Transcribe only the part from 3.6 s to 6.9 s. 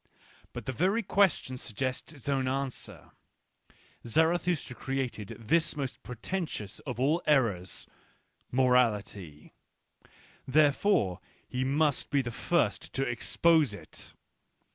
z Zarathustra created this most portentous